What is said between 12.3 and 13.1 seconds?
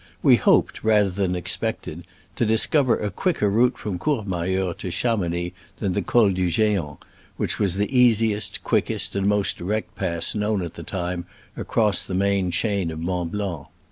chain of